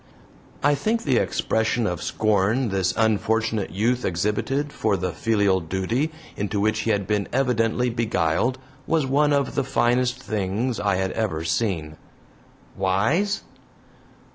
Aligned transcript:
I 0.63 0.73
think 0.73 1.03
the 1.03 1.17
expression 1.17 1.85
of 1.85 2.01
scorn 2.01 2.69
this 2.69 2.91
unfortunate 2.97 3.69
youth 3.69 4.03
exhibited 4.03 4.73
for 4.73 4.97
the 4.97 5.11
filial 5.11 5.59
duty 5.59 6.11
into 6.35 6.59
which 6.59 6.79
he 6.79 6.89
had 6.89 7.05
been 7.05 7.27
evidently 7.31 7.91
beguiled 7.91 8.57
was 8.87 9.05
one 9.05 9.31
of 9.31 9.53
the 9.53 9.63
finest 9.63 10.19
things 10.19 10.79
I 10.79 10.95
had 10.95 11.11
ever 11.11 11.43
seen. 11.43 11.97
"Wise?" 12.75 13.43